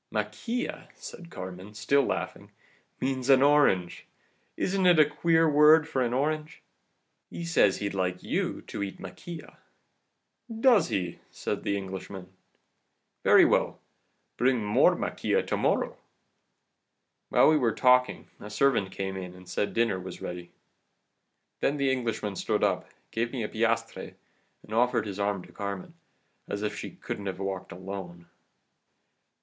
"'Maquila,' 0.11 0.87
said 0.95 1.29
Carmen, 1.29 1.75
still 1.75 2.01
laughing, 2.01 2.49
'means 2.99 3.29
an 3.29 3.43
orange. 3.43 4.07
Isn't 4.57 4.87
it 4.87 4.97
a 4.97 5.05
queer 5.05 5.47
word 5.47 5.87
for 5.87 6.01
an 6.01 6.11
orange? 6.11 6.63
He 7.29 7.45
says 7.45 7.77
he'd 7.77 7.93
like 7.93 8.23
you 8.23 8.63
to 8.63 8.81
eat 8.81 8.99
maquila.' 8.99 9.57
"'Does 10.49 10.87
he?' 10.87 11.19
said 11.29 11.61
the 11.61 11.77
Englishman. 11.77 12.33
'Very 13.23 13.45
well, 13.45 13.79
bring 14.37 14.65
more 14.65 14.95
maquila 14.95 15.43
to 15.45 15.55
morrow.' 15.55 15.97
"While 17.29 17.49
we 17.49 17.57
were 17.57 17.71
talking 17.71 18.27
a 18.39 18.49
servant 18.49 18.91
came 18.91 19.15
in 19.15 19.35
and 19.35 19.47
said 19.47 19.71
dinner 19.75 19.99
was 19.99 20.19
ready. 20.19 20.49
Then 21.59 21.77
the 21.77 21.91
Englishman 21.91 22.35
stood 22.35 22.63
up, 22.63 22.89
gave 23.11 23.31
me 23.31 23.43
a 23.43 23.47
piastre, 23.47 24.15
and 24.63 24.73
offered 24.73 25.05
his 25.05 25.19
arm 25.19 25.43
to 25.43 25.51
Carmen, 25.51 25.93
as 26.49 26.63
if 26.63 26.75
she 26.75 26.89
couldn't 26.89 27.27
have 27.27 27.37
walked 27.39 27.71
alone. 27.71 28.25